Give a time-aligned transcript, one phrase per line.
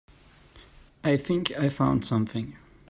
[1.03, 2.55] I think I found something.